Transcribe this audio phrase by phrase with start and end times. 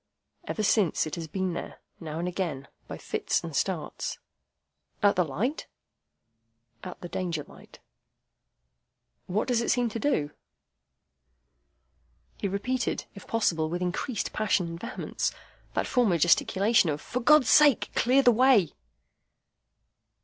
[0.47, 4.17] Ever since, it has been there, now and again, by fits and starts."
[5.03, 5.67] "At the light?"
[6.83, 7.77] "At the Danger light."
[9.27, 10.31] "What does it seem to do?"
[12.37, 15.31] He repeated, if possible with increased passion and vehemence,
[15.75, 18.73] that former gesticulation of, "For God's sake, clear the way!"